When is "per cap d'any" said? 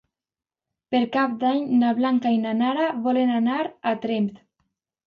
0.95-1.61